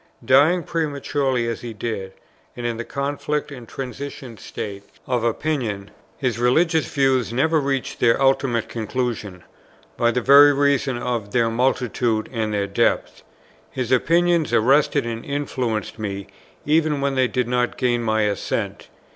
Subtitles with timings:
[0.25, 2.13] Dying prematurely, as he did,
[2.57, 8.19] and in the conflict and transition state of opinion, his religious views never reached their
[8.19, 9.43] ultimate conclusion,
[9.97, 13.21] by the very reason of their multitude and their depth.
[13.69, 16.25] His opinions arrested and influenced me,
[16.65, 18.87] even when they did not gain my assent.